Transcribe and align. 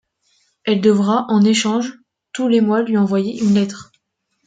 Elle 0.63 0.81
devra, 0.81 1.27
en 1.29 1.45
échange, 1.45 1.93
tous 2.33 2.47
les 2.47 2.59
mois 2.59 2.81
lui 2.81 2.97
envoyer 2.97 3.39
une 3.39 3.53
lettre. 3.53 3.91